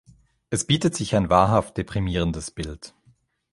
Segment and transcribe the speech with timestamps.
[0.49, 2.95] Es bietet sich ein wahrhaft deprimierendes Bild.